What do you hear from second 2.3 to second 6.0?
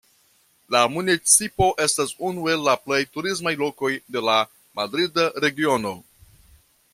el la plej turismaj lokoj de la Madrida Regiono.